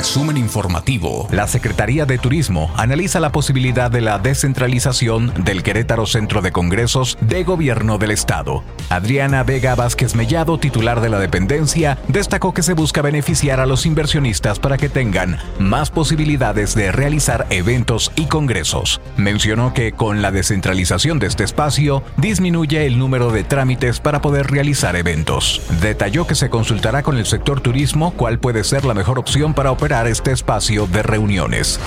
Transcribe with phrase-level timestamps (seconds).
[0.00, 1.28] Resumen informativo.
[1.30, 7.18] La Secretaría de Turismo analiza la posibilidad de la descentralización del Querétaro Centro de Congresos
[7.20, 8.64] de Gobierno del Estado.
[8.88, 13.84] Adriana Vega Vázquez Mellado, titular de la dependencia, destacó que se busca beneficiar a los
[13.84, 19.02] inversionistas para que tengan más posibilidades de realizar eventos y congresos.
[19.18, 24.50] Mencionó que con la descentralización de este espacio disminuye el número de trámites para poder
[24.50, 25.60] realizar eventos.
[25.82, 29.70] Detalló que se consultará con el sector turismo cuál puede ser la mejor opción para
[29.70, 31.80] operar este espacio de reuniones.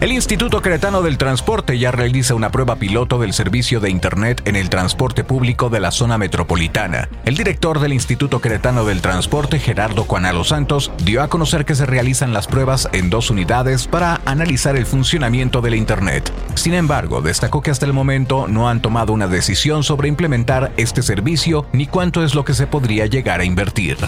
[0.00, 4.56] El Instituto Cretano del Transporte ya realiza una prueba piloto del servicio de Internet en
[4.56, 7.10] el transporte público de la zona metropolitana.
[7.26, 11.84] El director del Instituto Cretano del Transporte, Gerardo Cuanalo Santos, dio a conocer que se
[11.84, 16.32] realizan las pruebas en dos unidades para analizar el funcionamiento del Internet.
[16.54, 21.02] Sin embargo, destacó que hasta el momento no han tomado una decisión sobre implementar este
[21.02, 23.98] servicio ni cuánto es lo que se podría llegar a invertir.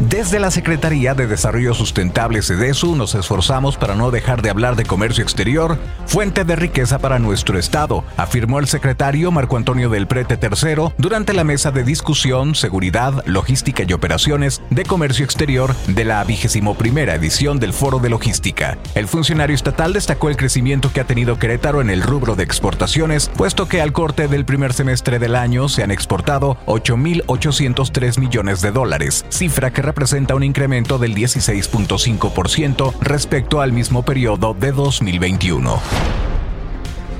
[0.00, 4.84] Desde la Secretaría de Desarrollo Sustentable CEDESU nos esforzamos para no dejar de hablar de
[4.84, 10.38] comercio exterior, fuente de riqueza para nuestro Estado, afirmó el secretario Marco Antonio del Prete
[10.40, 16.22] III durante la mesa de discusión, seguridad, logística y operaciones de comercio exterior de la
[16.24, 18.76] vigésimo primera edición del Foro de Logística.
[18.94, 23.30] El funcionario estatal destacó el crecimiento que ha tenido Querétaro en el rubro de exportaciones,
[23.34, 28.72] puesto que al corte del primer semestre del año se han exportado 8.803 millones de
[28.72, 36.25] dólares, cifra que representa un incremento del 16.5% respecto al mismo periodo de 2021.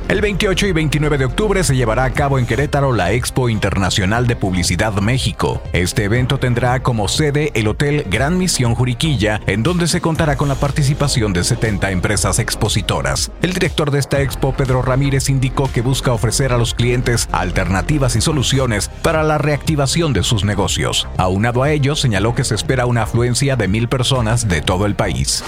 [0.08, 4.28] El 28 y 29 de octubre se llevará a cabo en Querétaro la Expo Internacional
[4.28, 5.60] de Publicidad México.
[5.72, 10.46] Este evento tendrá como sede el Hotel Gran Misión Juriquilla, en donde se contará con
[10.46, 13.32] la participación de 70 empresas expositoras.
[13.42, 18.14] El director de esta expo, Pedro Ramírez, indicó que busca ofrecer a los clientes alternativas
[18.14, 21.08] y soluciones para la reactivación de sus negocios.
[21.16, 24.94] Aunado a ello, señaló que se espera una afluencia de mil personas de todo el
[24.94, 25.42] país.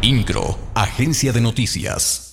[0.00, 2.29] INCRO, Agencia de Noticias.